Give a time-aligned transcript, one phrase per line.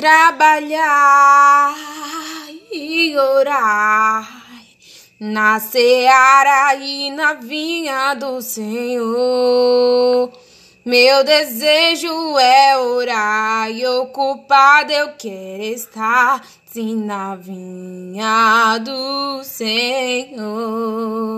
[0.00, 1.76] trabalhar
[2.72, 4.26] e orar
[5.20, 10.32] na seara e na vinha do Senhor.
[10.86, 21.29] Meu desejo é orar e ocupado eu quero estar sim na vinha do Senhor.